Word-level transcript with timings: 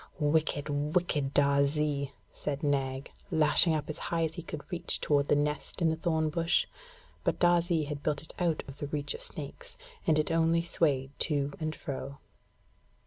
'Wicked, 0.19 0.67
wicked 0.95 1.31
Darzee!' 1.31 2.11
said 2.33 2.63
Nag, 2.63 3.11
lashing 3.29 3.75
up 3.75 3.87
as 3.87 3.99
high 4.09 4.23
as 4.23 4.33
he 4.33 4.41
could 4.41 4.63
reach 4.71 4.99
toward 4.99 5.27
the 5.27 5.35
nest 5.35 5.79
in 5.79 5.89
the 5.89 5.95
thorn 5.95 6.31
bush; 6.31 6.65
but 7.23 7.37
Darzee 7.37 7.83
had 7.83 8.01
built 8.01 8.23
it 8.23 8.33
out 8.39 8.63
of 8.67 8.81
reach 8.91 9.13
of 9.13 9.21
snakes, 9.21 9.77
and 10.07 10.17
it 10.17 10.31
only 10.31 10.63
swayed 10.63 11.11
to 11.19 11.51
and 11.59 11.75
fro. 11.75 12.17